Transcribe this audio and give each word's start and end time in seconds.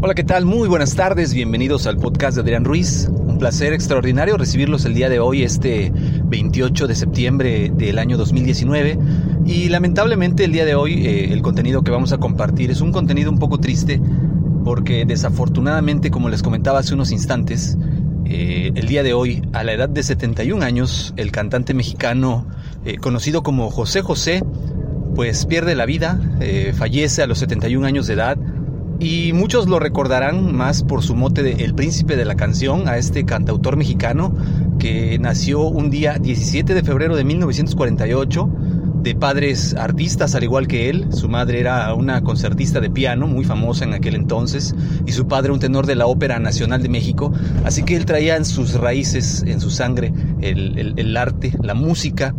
Hola, 0.00 0.14
¿qué 0.14 0.22
tal? 0.22 0.44
Muy 0.44 0.68
buenas 0.68 0.94
tardes, 0.94 1.34
bienvenidos 1.34 1.88
al 1.88 1.96
podcast 1.96 2.36
de 2.36 2.42
Adrián 2.42 2.64
Ruiz. 2.64 3.08
Un 3.10 3.36
placer 3.38 3.72
extraordinario 3.72 4.36
recibirlos 4.36 4.84
el 4.84 4.94
día 4.94 5.08
de 5.08 5.18
hoy, 5.18 5.42
este 5.42 5.92
28 5.92 6.86
de 6.86 6.94
septiembre 6.94 7.72
del 7.74 7.98
año 7.98 8.16
2019. 8.16 8.96
Y 9.44 9.68
lamentablemente 9.70 10.44
el 10.44 10.52
día 10.52 10.64
de 10.64 10.76
hoy 10.76 11.04
eh, 11.04 11.32
el 11.32 11.42
contenido 11.42 11.82
que 11.82 11.90
vamos 11.90 12.12
a 12.12 12.18
compartir 12.18 12.70
es 12.70 12.80
un 12.80 12.92
contenido 12.92 13.28
un 13.28 13.40
poco 13.40 13.58
triste 13.58 14.00
porque 14.64 15.04
desafortunadamente, 15.04 16.12
como 16.12 16.28
les 16.28 16.44
comentaba 16.44 16.78
hace 16.78 16.94
unos 16.94 17.10
instantes, 17.10 17.76
eh, 18.24 18.70
el 18.76 18.86
día 18.86 19.02
de 19.02 19.14
hoy, 19.14 19.42
a 19.52 19.64
la 19.64 19.72
edad 19.72 19.88
de 19.88 20.04
71 20.04 20.64
años, 20.64 21.12
el 21.16 21.32
cantante 21.32 21.74
mexicano 21.74 22.46
eh, 22.84 22.98
conocido 22.98 23.42
como 23.42 23.68
José 23.68 24.02
José, 24.02 24.44
pues 25.16 25.44
pierde 25.44 25.74
la 25.74 25.86
vida, 25.86 26.20
fallece 26.74 27.22
a 27.22 27.26
los 27.26 27.40
71 27.40 27.84
años 27.84 28.06
de 28.06 28.14
edad 28.14 28.38
y 29.00 29.32
muchos 29.32 29.68
lo 29.68 29.78
recordarán 29.78 30.54
más 30.54 30.82
por 30.82 31.02
su 31.02 31.14
mote 31.14 31.42
de 31.42 31.64
El 31.64 31.74
Príncipe 31.74 32.16
de 32.16 32.24
la 32.24 32.34
Canción, 32.34 32.88
a 32.88 32.96
este 32.96 33.24
cantautor 33.24 33.76
mexicano 33.76 34.34
que 34.78 35.18
nació 35.18 35.62
un 35.62 35.90
día 35.90 36.18
17 36.18 36.74
de 36.74 36.82
febrero 36.82 37.16
de 37.16 37.24
1948 37.24 38.50
de 39.02 39.14
padres 39.14 39.74
artistas 39.74 40.34
al 40.34 40.42
igual 40.42 40.66
que 40.66 40.90
él. 40.90 41.06
Su 41.10 41.28
madre 41.28 41.60
era 41.60 41.94
una 41.94 42.22
concertista 42.22 42.80
de 42.80 42.90
piano 42.90 43.26
muy 43.28 43.44
famosa 43.44 43.84
en 43.84 43.94
aquel 43.94 44.16
entonces 44.16 44.74
y 45.06 45.12
su 45.12 45.28
padre 45.28 45.52
un 45.52 45.60
tenor 45.60 45.86
de 45.86 45.94
la 45.94 46.06
Ópera 46.06 46.40
Nacional 46.40 46.82
de 46.82 46.88
México. 46.88 47.32
Así 47.64 47.84
que 47.84 47.96
él 47.96 48.04
traía 48.04 48.36
en 48.36 48.44
sus 48.44 48.74
raíces, 48.74 49.44
en 49.46 49.60
su 49.60 49.70
sangre, 49.70 50.12
el, 50.40 50.94
el 50.96 51.16
arte, 51.16 51.52
la 51.62 51.74
música 51.74 52.34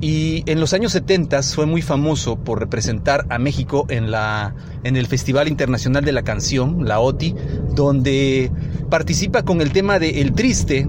y 0.00 0.42
en 0.46 0.60
los 0.60 0.72
años 0.72 0.92
70 0.92 1.42
fue 1.42 1.66
muy 1.66 1.82
famoso 1.82 2.36
por 2.36 2.58
representar 2.58 3.26
a 3.28 3.38
México 3.38 3.86
en, 3.88 4.10
la, 4.10 4.54
en 4.82 4.96
el 4.96 5.06
Festival 5.06 5.48
Internacional 5.48 6.04
de 6.04 6.12
la 6.12 6.22
Canción, 6.22 6.88
la 6.88 7.00
OTI, 7.00 7.34
donde 7.74 8.50
participa 8.88 9.42
con 9.42 9.60
el 9.60 9.72
tema 9.72 9.98
de 9.98 10.20
El 10.22 10.32
Triste 10.32 10.88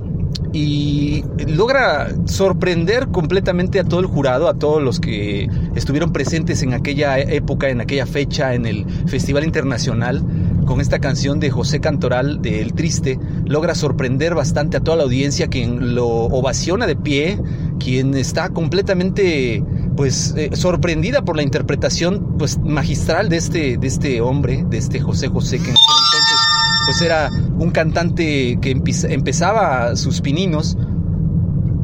y 0.54 1.24
logra 1.48 2.10
sorprender 2.26 3.08
completamente 3.08 3.80
a 3.80 3.84
todo 3.84 4.00
el 4.00 4.06
jurado, 4.06 4.48
a 4.48 4.54
todos 4.54 4.82
los 4.82 5.00
que 5.00 5.50
estuvieron 5.76 6.12
presentes 6.12 6.62
en 6.64 6.74
aquella 6.74 7.20
época, 7.20 7.70
en 7.70 7.82
aquella 7.82 8.06
fecha, 8.06 8.54
en 8.54 8.66
el 8.66 8.86
Festival 9.08 9.44
Internacional 9.44 10.24
con 10.66 10.80
esta 10.80 11.00
canción 11.00 11.40
de 11.40 11.50
José 11.50 11.80
Cantoral 11.80 12.42
de 12.42 12.62
El 12.62 12.74
Triste, 12.74 13.20
logra 13.46 13.76
sorprender 13.76 14.36
bastante 14.36 14.78
a 14.78 14.80
toda 14.80 14.98
la 14.98 15.04
audiencia 15.04 15.48
quien 15.48 15.96
lo 15.96 16.08
ovaciona 16.08 16.88
de 16.88 16.96
pie, 16.96 17.40
quien 17.84 18.14
está 18.16 18.50
completamente 18.50 19.64
pues 19.96 20.34
eh, 20.38 20.52
sorprendida 20.54 21.24
por 21.24 21.36
la 21.36 21.44
interpretación 21.44 22.38
pues 22.38 22.60
magistral 22.60 23.30
de 23.30 23.38
este 23.38 23.78
de 23.78 23.88
este 23.88 24.22
hombre, 24.22 24.64
de 24.70 24.78
este 24.78 25.00
José 25.00 25.28
José 25.28 25.58
que 25.58 25.70
en 25.70 25.76
entonces 25.76 26.40
pues 26.86 27.02
era 27.02 27.30
un 27.58 27.72
cantante 27.72 28.58
que 28.62 28.72
empezaba 29.10 29.96
sus 29.96 30.22
pininos 30.22 30.78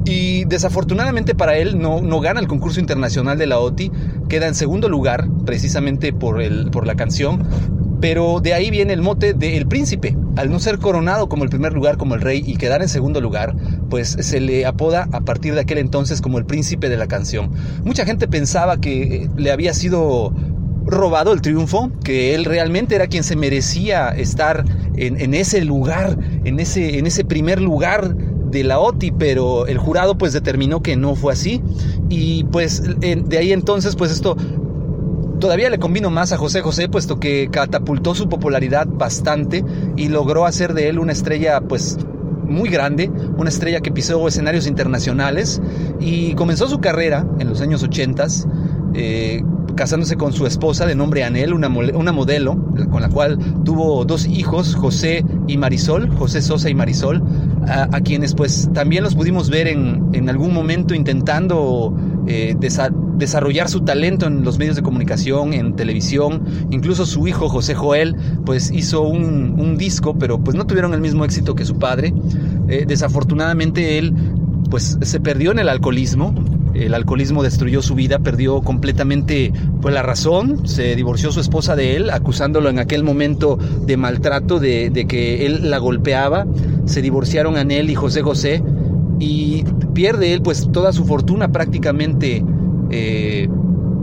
y 0.06 0.46
desafortunadamente 0.46 1.36
para 1.36 1.58
él 1.58 1.80
no, 1.80 2.02
no, 2.02 2.22
gana 2.22 2.40
el 2.40 2.48
concurso 2.48 2.80
internacional 2.80 3.38
de 3.38 3.46
la 3.46 3.60
OTI, 3.60 3.92
queda 4.30 4.48
en 4.48 4.56
segundo 4.56 4.88
lugar 4.88 5.28
precisamente 5.46 6.14
por, 6.14 6.42
el, 6.42 6.72
por 6.72 6.88
la 6.88 6.96
canción, 6.96 7.46
pero 8.00 8.40
de 8.40 8.54
ahí 8.54 8.70
viene 8.70 8.94
el 8.94 9.02
mote 9.02 9.34
de 9.34 9.58
El 9.58 9.68
Príncipe. 9.68 10.16
Al 10.36 10.50
no 10.50 10.60
ser 10.60 10.80
coronado 10.80 11.28
como 11.28 11.44
el 11.44 11.50
primer 11.50 11.74
lugar, 11.74 11.98
como 11.98 12.16
el 12.16 12.22
rey, 12.22 12.44
y 12.46 12.56
quedar 12.56 12.82
en 12.82 12.90
segundo 12.90 13.20
lugar, 13.22 13.56
pues 13.90 14.18
se 14.20 14.40
le 14.40 14.66
apoda 14.66 15.08
a 15.12 15.22
partir 15.22 15.54
de 15.54 15.62
aquel 15.62 15.78
entonces 15.78 16.22
como 16.22 16.38
el 16.38 16.46
príncipe 16.46 16.90
de 16.90 16.98
la 16.98 17.08
canción. 17.08 17.52
Mucha 17.84 18.06
gente 18.06 18.28
pensaba 18.28 18.80
que 18.80 19.30
le 19.36 19.52
había 19.52 19.74
sido 19.74 20.34
robado 20.86 21.34
el 21.34 21.42
triunfo, 21.42 21.92
que 22.04 22.34
él 22.34 22.46
realmente 22.46 22.96
era 22.96 23.08
quien 23.08 23.24
se 23.24 23.36
merecía 23.36 24.10
estar 24.10 24.64
en, 24.96 25.34
ese 25.34 25.64
lugar, 25.66 26.18
en 26.46 26.60
ese, 26.60 26.98
en 26.98 27.06
ese 27.06 27.26
primer 27.26 27.62
lugar 27.62 28.16
de 28.16 28.64
la 28.64 28.80
OTI, 28.80 29.12
pero 29.12 29.68
el 29.68 29.78
jurado 29.78 30.18
pues 30.18 30.32
determinó 30.32 30.82
que 30.82 30.96
no 30.96 31.16
fue 31.16 31.34
así 31.34 31.62
y 32.10 32.46
pues 32.46 32.82
de 33.02 33.38
ahí 33.38 33.52
entonces 33.52 33.98
pues 33.98 34.12
esto 34.12 34.38
Todavía 35.40 35.70
le 35.70 35.78
convino 35.78 36.10
más 36.10 36.32
a 36.32 36.38
José 36.38 36.62
José, 36.62 36.90
puesto 36.90 37.20
que 37.20 37.50
catapultó 37.52 38.16
su 38.16 38.28
popularidad 38.28 38.88
bastante 38.88 39.64
y 39.96 40.08
logró 40.08 40.46
hacer 40.48 40.74
de 40.74 40.90
él 40.90 40.98
una 40.98 41.12
estrella, 41.12 41.62
pues, 41.62 42.00
muy 42.48 42.70
grande, 42.70 43.12
una 43.38 43.50
estrella 43.50 43.82
que 43.82 43.92
pisó 43.92 44.28
escenarios 44.28 44.68
internacionales 44.68 45.62
y 46.00 46.34
comenzó 46.34 46.68
su 46.68 46.80
carrera 46.80 47.26
en 47.40 47.50
los 47.50 47.62
años 47.62 47.84
80 47.84 48.28
eh, 48.94 49.44
casándose 49.76 50.18
con 50.18 50.34
su 50.34 50.48
esposa 50.48 50.86
de 50.88 50.96
nombre 50.96 51.24
Anel, 51.24 51.54
una, 51.54 51.68
una, 51.68 52.12
modelo, 52.12 52.58
con 52.90 53.02
la 53.02 53.10
cual 53.10 53.38
tuvo 53.64 54.04
dos 54.06 54.26
hijos, 54.26 54.76
José 54.76 55.24
y 55.46 55.58
Marisol, 55.58 56.10
José 56.10 56.42
Sosa 56.42 56.70
y 56.70 56.74
Marisol, 56.74 57.22
a, 57.68 58.02
quienes 58.02 58.34
pues 58.34 58.70
también 58.74 59.04
los 59.04 59.14
pudimos 59.14 59.52
ver 59.52 59.68
en, 59.68 60.10
en 60.14 60.30
algún 60.30 60.54
momento 60.54 60.96
intentando 60.96 61.96
eh, 62.28 62.56
desarrollar 63.18 63.70
su 63.70 63.82
talento 63.82 64.28
en 64.28 64.44
los 64.44 64.58
medios 64.58 64.76
de 64.76 64.84
comunicación, 64.84 65.54
en 65.54 65.76
televisión. 65.76 66.44
Incluso 66.72 67.06
su 67.06 67.28
hijo 67.28 67.50
José 67.50 67.76
Joel, 67.76 68.16
pues 68.46 68.72
hizo 68.72 69.02
un, 69.02 69.78
disco, 69.78 70.18
pero 70.18 70.40
pues 70.40 70.56
no 70.56 70.66
tuvieron 70.66 70.94
el 70.94 71.02
mismo 71.02 71.26
éxito 71.26 71.56
que 71.56 71.66
su 71.66 71.78
padre. 71.78 72.14
Eh, 72.68 72.86
desafortunadamente 72.88 73.98
él, 73.98 74.14
pues 74.70 74.98
se 75.02 75.20
perdió 75.20 75.52
en 75.52 75.60
el 75.60 75.70
alcoholismo. 75.70 76.34
El 76.74 76.94
alcoholismo 76.94 77.44
destruyó 77.44 77.82
su 77.82 77.96
vida, 77.96 78.20
perdió 78.20 78.62
completamente 78.62 79.52
pues, 79.82 79.94
la 79.94 80.04
razón, 80.04 80.68
se 80.68 80.96
divorció 80.96 81.32
su 81.32 81.40
esposa 81.40 81.76
de 81.76 81.96
él, 81.96 82.10
acusándolo 82.12 82.70
en 82.70 82.78
aquel 82.78 83.04
momento 83.04 83.58
de 83.58 83.98
maltrato, 83.98 84.60
de, 84.60 84.90
de 84.90 85.06
que 85.06 85.46
él 85.46 85.70
la 85.70 85.80
golpeaba. 85.80 86.46
Se 86.86 87.02
divorciaron 87.02 87.58
Anel 87.58 87.90
y 87.90 87.96
José 87.96 88.22
José 88.22 88.64
y 89.20 89.64
pierde 89.94 90.34
él 90.34 90.42
pues 90.42 90.72
toda 90.72 90.94
su 90.94 91.06
fortuna 91.06 91.52
prácticamente 91.52 92.44
eh, 92.90 93.48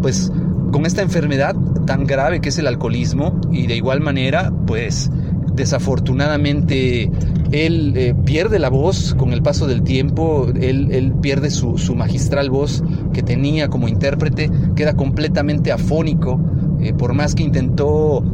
pues 0.02 0.30
con 0.72 0.86
esta 0.86 1.02
enfermedad 1.02 1.54
tan 1.86 2.04
grave 2.04 2.40
que 2.40 2.48
es 2.48 2.58
el 2.58 2.66
alcoholismo 2.66 3.40
y 3.52 3.66
de 3.66 3.76
igual 3.76 4.00
manera 4.00 4.52
pues 4.66 5.10
desafortunadamente 5.54 7.10
él 7.52 7.92
eh, 7.96 8.14
pierde 8.24 8.58
la 8.58 8.68
voz 8.68 9.14
con 9.14 9.32
el 9.32 9.42
paso 9.42 9.66
del 9.66 9.82
tiempo, 9.82 10.48
él, 10.60 11.14
pierde 11.22 11.50
su, 11.50 11.76
magistral 11.94 12.50
voz 12.50 12.82
que 13.12 13.22
tenía 13.22 13.68
como 13.68 13.86
intérprete, 13.86 14.50
queda 14.74 14.94
completamente 14.94 15.70
afónico, 15.70 16.40
eh, 16.80 16.92
por 16.92 17.14
más 17.14 17.34
que 17.34 17.44
intentó 17.44 18.24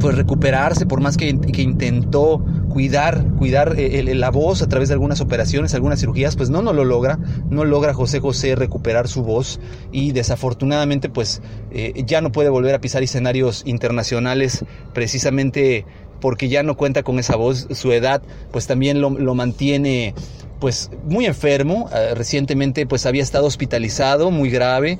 pues 0.00 0.16
recuperarse, 0.16 0.86
por 0.86 1.00
más 1.00 1.16
que, 1.16 1.38
que 1.38 1.62
intentó 1.62 2.44
cuidar, 2.68 3.24
cuidar 3.38 3.74
eh, 3.78 4.02
la 4.14 4.30
voz 4.30 4.62
a 4.62 4.68
través 4.68 4.88
de 4.88 4.94
algunas 4.94 5.20
operaciones, 5.20 5.74
algunas 5.74 6.00
cirugías, 6.00 6.36
pues 6.36 6.50
no, 6.50 6.62
no 6.62 6.72
lo 6.72 6.84
logra, 6.84 7.18
no 7.50 7.64
logra 7.64 7.94
José 7.94 8.20
José 8.20 8.54
recuperar 8.56 9.08
su 9.08 9.22
voz 9.22 9.60
y 9.92 10.12
desafortunadamente 10.12 11.08
pues 11.08 11.42
eh, 11.70 12.02
ya 12.06 12.20
no 12.20 12.32
puede 12.32 12.48
volver 12.48 12.74
a 12.74 12.80
pisar 12.80 13.02
escenarios 13.02 13.62
internacionales 13.66 14.64
precisamente 14.94 15.84
porque 16.20 16.48
ya 16.48 16.62
no 16.62 16.76
cuenta 16.76 17.02
con 17.02 17.18
esa 17.18 17.36
voz, 17.36 17.68
su 17.72 17.92
edad 17.92 18.22
pues 18.52 18.66
también 18.66 19.00
lo, 19.00 19.10
lo 19.10 19.34
mantiene 19.34 20.14
pues 20.60 20.90
muy 21.04 21.26
enfermo, 21.26 21.90
eh, 21.92 22.14
recientemente 22.14 22.86
pues 22.86 23.04
había 23.06 23.22
estado 23.22 23.46
hospitalizado 23.46 24.30
muy 24.30 24.48
grave, 24.48 24.98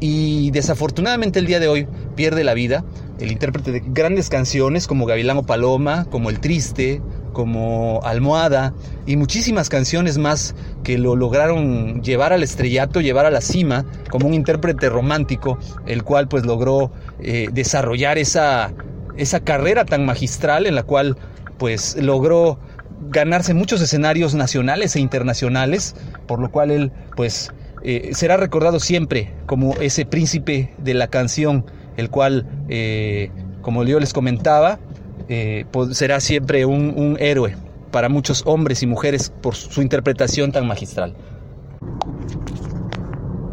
y 0.00 0.50
desafortunadamente 0.50 1.38
el 1.38 1.46
día 1.46 1.60
de 1.60 1.68
hoy 1.68 1.86
pierde 2.14 2.44
la 2.44 2.54
vida 2.54 2.84
el 3.20 3.32
intérprete 3.32 3.72
de 3.72 3.82
grandes 3.84 4.28
canciones 4.28 4.86
como 4.86 5.06
Gavilán 5.06 5.38
o 5.38 5.42
Paloma, 5.44 6.06
como 6.10 6.30
El 6.30 6.40
Triste, 6.40 7.00
como 7.32 8.00
Almohada 8.02 8.74
y 9.06 9.16
muchísimas 9.16 9.68
canciones 9.68 10.18
más 10.18 10.54
que 10.84 10.98
lo 10.98 11.16
lograron 11.16 12.02
llevar 12.02 12.32
al 12.32 12.42
estrellato, 12.42 13.00
llevar 13.00 13.26
a 13.26 13.30
la 13.30 13.40
cima 13.40 13.84
como 14.10 14.26
un 14.26 14.34
intérprete 14.34 14.88
romántico, 14.88 15.58
el 15.86 16.02
cual 16.02 16.28
pues 16.28 16.46
logró 16.46 16.92
eh, 17.20 17.48
desarrollar 17.52 18.18
esa, 18.18 18.72
esa 19.16 19.40
carrera 19.40 19.84
tan 19.84 20.06
magistral 20.06 20.66
en 20.66 20.74
la 20.74 20.82
cual 20.82 21.16
pues 21.58 21.96
logró 22.00 22.58
ganarse 23.08 23.54
muchos 23.54 23.80
escenarios 23.80 24.34
nacionales 24.34 24.96
e 24.96 25.00
internacionales, 25.00 25.94
por 26.26 26.40
lo 26.40 26.50
cual 26.50 26.70
él 26.70 26.92
pues 27.16 27.52
eh, 27.82 28.10
será 28.14 28.36
recordado 28.36 28.80
siempre 28.80 29.32
como 29.46 29.74
ese 29.74 30.06
príncipe 30.06 30.74
de 30.78 30.94
la 30.94 31.08
canción, 31.08 31.66
el 31.96 32.10
cual, 32.10 32.46
eh, 32.68 33.30
como 33.62 33.84
yo 33.84 34.00
les 34.00 34.12
comentaba, 34.12 34.78
eh, 35.28 35.64
será 35.92 36.20
siempre 36.20 36.64
un, 36.66 37.16
héroe 37.18 37.56
para 37.90 38.08
muchos 38.08 38.42
hombres 38.46 38.82
y 38.82 38.86
mujeres 38.86 39.32
por 39.42 39.54
su 39.54 39.82
interpretación 39.82 40.52
tan 40.52 40.66
magistral. 40.66 41.14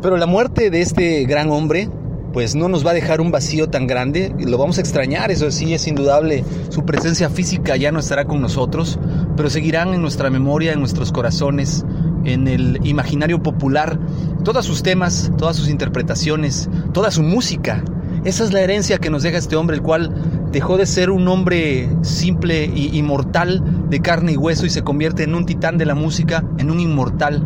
Pero 0.01 0.17
la 0.17 0.25
muerte 0.25 0.69
de 0.69 0.81
este 0.81 1.23
gran 1.23 1.49
hombre, 1.49 1.89
pues 2.33 2.55
no 2.55 2.67
nos 2.67 2.85
va 2.85 2.91
a 2.91 2.93
dejar 2.93 3.21
un 3.21 3.31
vacío 3.31 3.69
tan 3.69 3.87
grande, 3.87 4.33
lo 4.37 4.57
vamos 4.57 4.77
a 4.77 4.81
extrañar, 4.81 5.31
eso 5.31 5.49
sí 5.49 5.73
es 5.73 5.87
indudable, 5.87 6.43
su 6.69 6.83
presencia 6.83 7.29
física 7.29 7.77
ya 7.77 7.91
no 7.91 7.99
estará 7.99 8.25
con 8.25 8.41
nosotros, 8.41 8.99
pero 9.37 9.49
seguirán 9.49 9.93
en 9.93 10.01
nuestra 10.01 10.29
memoria, 10.29 10.73
en 10.73 10.79
nuestros 10.79 11.11
corazones, 11.11 11.85
en 12.25 12.47
el 12.47 12.79
imaginario 12.83 13.41
popular 13.41 13.99
todos 14.43 14.65
sus 14.65 14.83
temas, 14.83 15.31
todas 15.37 15.55
sus 15.55 15.69
interpretaciones, 15.69 16.69
toda 16.93 17.11
su 17.11 17.23
música. 17.23 17.83
Esa 18.25 18.43
es 18.43 18.53
la 18.53 18.61
herencia 18.61 18.99
que 18.99 19.09
nos 19.09 19.23
deja 19.23 19.37
este 19.37 19.55
hombre, 19.55 19.75
el 19.75 19.81
cual 19.81 20.13
dejó 20.51 20.77
de 20.77 20.85
ser 20.85 21.09
un 21.09 21.27
hombre 21.27 21.89
simple 22.03 22.65
y 22.65 23.01
mortal 23.03 23.61
de 23.89 23.99
carne 23.99 24.31
y 24.31 24.37
hueso 24.37 24.65
y 24.65 24.69
se 24.69 24.83
convierte 24.83 25.23
en 25.23 25.35
un 25.35 25.45
titán 25.45 25.77
de 25.77 25.85
la 25.85 25.95
música, 25.95 26.43
en 26.57 26.71
un 26.71 26.79
inmortal. 26.79 27.45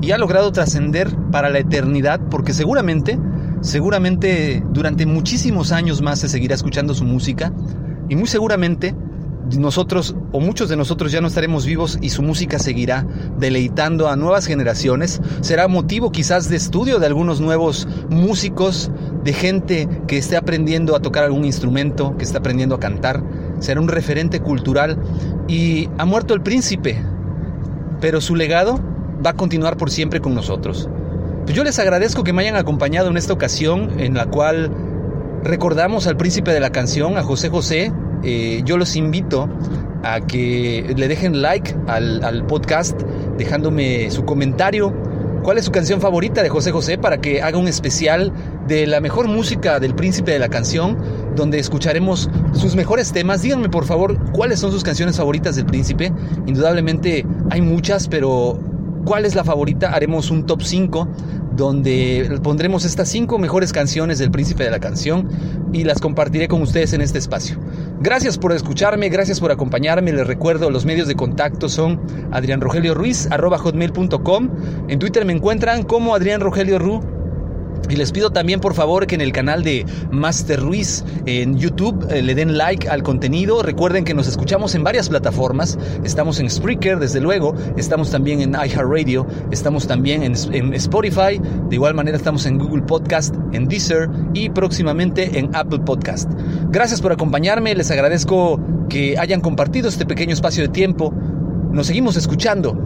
Y 0.00 0.10
ha 0.10 0.18
logrado 0.18 0.52
trascender 0.52 1.14
para 1.30 1.48
la 1.48 1.58
eternidad 1.58 2.20
porque 2.30 2.52
seguramente, 2.52 3.18
seguramente 3.60 4.62
durante 4.70 5.06
muchísimos 5.06 5.72
años 5.72 6.02
más 6.02 6.18
se 6.18 6.28
seguirá 6.28 6.54
escuchando 6.54 6.94
su 6.94 7.04
música 7.04 7.52
y 8.08 8.16
muy 8.16 8.26
seguramente 8.26 8.94
nosotros 9.56 10.16
o 10.32 10.40
muchos 10.40 10.68
de 10.68 10.76
nosotros 10.76 11.12
ya 11.12 11.20
no 11.20 11.28
estaremos 11.28 11.64
vivos 11.64 11.98
y 12.02 12.10
su 12.10 12.22
música 12.22 12.58
seguirá 12.58 13.06
deleitando 13.38 14.08
a 14.08 14.16
nuevas 14.16 14.46
generaciones. 14.46 15.20
Será 15.40 15.68
motivo 15.68 16.10
quizás 16.10 16.48
de 16.48 16.56
estudio 16.56 16.98
de 16.98 17.06
algunos 17.06 17.40
nuevos 17.40 17.86
músicos, 18.10 18.90
de 19.26 19.32
gente 19.32 19.88
que 20.06 20.16
esté 20.16 20.36
aprendiendo 20.36 20.96
a 20.96 21.00
tocar 21.00 21.24
algún 21.24 21.44
instrumento, 21.44 22.16
que 22.16 22.24
esté 22.24 22.38
aprendiendo 22.38 22.76
a 22.76 22.80
cantar. 22.80 23.22
Será 23.58 23.80
un 23.80 23.88
referente 23.88 24.40
cultural 24.40 24.98
y 25.48 25.90
ha 25.98 26.06
muerto 26.06 26.32
el 26.32 26.40
príncipe, 26.40 26.96
pero 28.00 28.20
su 28.20 28.36
legado 28.36 28.80
va 29.24 29.30
a 29.30 29.34
continuar 29.34 29.76
por 29.76 29.90
siempre 29.90 30.20
con 30.20 30.34
nosotros. 30.34 30.88
Pues 31.44 31.54
yo 31.54 31.64
les 31.64 31.78
agradezco 31.78 32.24
que 32.24 32.32
me 32.32 32.42
hayan 32.42 32.56
acompañado 32.56 33.10
en 33.10 33.16
esta 33.16 33.32
ocasión 33.32 34.00
en 34.00 34.14
la 34.14 34.26
cual 34.26 34.70
recordamos 35.42 36.06
al 36.06 36.16
príncipe 36.16 36.52
de 36.52 36.60
la 36.60 36.70
canción, 36.70 37.18
a 37.18 37.22
José 37.22 37.48
José, 37.48 37.92
eh, 38.22 38.62
yo 38.64 38.76
los 38.76 38.96
invito 38.96 39.48
a 40.02 40.20
que 40.20 40.94
le 40.96 41.08
dejen 41.08 41.42
like 41.42 41.74
al, 41.86 42.44
podcast, 42.46 43.00
dejándome 43.38 44.10
su 44.10 44.24
comentario. 44.24 44.92
¿Cuál 45.42 45.58
es 45.58 45.64
su 45.64 45.70
canción 45.70 46.00
favorita 46.00 46.42
de 46.42 46.48
José 46.48 46.72
José? 46.72 46.98
Para 46.98 47.20
que 47.20 47.42
haga 47.42 47.58
un 47.58 47.68
especial 47.68 48.32
de 48.66 48.86
la 48.86 49.00
mejor 49.00 49.28
música 49.28 49.78
del 49.78 49.94
príncipe 49.94 50.32
de 50.32 50.38
la 50.38 50.48
canción, 50.48 50.98
donde 51.36 51.58
escucharemos 51.58 52.28
sus 52.52 52.74
mejores 52.74 53.12
temas. 53.12 53.42
Díganme 53.42 53.68
por 53.68 53.84
favor 53.84 54.18
cuáles 54.32 54.58
son 54.58 54.72
sus 54.72 54.82
canciones 54.82 55.16
favoritas 55.16 55.54
del 55.56 55.66
príncipe. 55.66 56.12
Indudablemente 56.46 57.24
hay 57.50 57.60
muchas, 57.60 58.08
pero 58.08 58.58
¿cuál 59.04 59.24
es 59.24 59.34
la 59.34 59.44
favorita? 59.44 59.92
Haremos 59.92 60.30
un 60.30 60.46
top 60.46 60.62
5 60.62 61.08
donde 61.56 62.38
pondremos 62.42 62.84
estas 62.84 63.08
cinco 63.08 63.38
mejores 63.38 63.72
canciones 63.72 64.18
del 64.18 64.30
príncipe 64.30 64.64
de 64.64 64.70
la 64.70 64.78
canción 64.78 65.28
y 65.72 65.84
las 65.84 66.00
compartiré 66.00 66.48
con 66.48 66.62
ustedes 66.62 66.92
en 66.92 67.00
este 67.00 67.18
espacio. 67.18 67.58
Gracias 68.00 68.38
por 68.38 68.52
escucharme, 68.52 69.08
gracias 69.08 69.40
por 69.40 69.50
acompañarme. 69.50 70.12
Les 70.12 70.26
recuerdo, 70.26 70.70
los 70.70 70.84
medios 70.84 71.08
de 71.08 71.14
contacto 71.14 71.68
son 71.68 72.00
adrianrogelioruiz.com. 72.30 74.50
En 74.88 74.98
Twitter 74.98 75.24
me 75.24 75.32
encuentran 75.32 75.82
como 75.82 76.14
Adrián 76.14 76.40
Rogelio 76.40 76.78
Ru 76.78 77.15
y 77.88 77.96
les 77.96 78.12
pido 78.12 78.30
también 78.30 78.60
por 78.60 78.74
favor 78.74 79.06
que 79.06 79.14
en 79.14 79.20
el 79.20 79.32
canal 79.32 79.62
de 79.62 79.84
Master 80.10 80.60
Ruiz 80.60 81.04
en 81.26 81.56
YouTube 81.58 82.06
eh, 82.10 82.22
le 82.22 82.34
den 82.34 82.56
like 82.56 82.88
al 82.88 83.02
contenido. 83.02 83.62
Recuerden 83.62 84.04
que 84.04 84.14
nos 84.14 84.26
escuchamos 84.26 84.74
en 84.74 84.84
varias 84.84 85.08
plataformas. 85.08 85.78
Estamos 86.04 86.40
en 86.40 86.50
Spreaker, 86.50 86.98
desde 86.98 87.20
luego. 87.20 87.54
Estamos 87.76 88.10
también 88.10 88.40
en 88.40 88.52
iHeartRadio. 88.54 89.26
Estamos 89.50 89.86
también 89.86 90.22
en, 90.22 90.34
en, 90.52 90.74
Spotify. 90.74 91.40
De 91.68 91.74
igual 91.76 91.94
manera 91.94 92.16
estamos 92.16 92.46
en 92.46 92.58
Google 92.58 92.82
Podcast, 92.82 93.34
en 93.52 93.68
Deezer 93.68 94.08
y 94.34 94.50
próximamente 94.50 95.38
en 95.38 95.54
Apple 95.54 95.80
Podcast. 95.80 96.30
Gracias 96.70 97.00
por 97.00 97.12
acompañarme. 97.12 97.74
Les 97.74 97.90
agradezco 97.90 98.60
que 98.88 99.18
hayan 99.18 99.40
compartido 99.40 99.88
este 99.88 100.06
pequeño 100.06 100.32
espacio 100.32 100.62
de 100.62 100.68
tiempo. 100.68 101.12
Nos 101.70 101.86
seguimos 101.86 102.16
escuchando. 102.16 102.76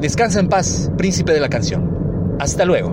Descansa 0.00 0.40
en 0.40 0.48
paz, 0.48 0.90
príncipe 0.96 1.32
de 1.32 1.40
la 1.40 1.48
canción. 1.48 2.36
Hasta 2.38 2.64
luego. 2.64 2.92